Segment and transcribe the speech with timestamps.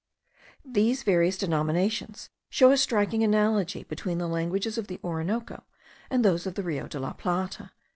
[0.65, 5.63] These various denominations show a striking analogy between the languages of the Orinoco
[6.09, 7.69] and those of the Rio de la Plata.)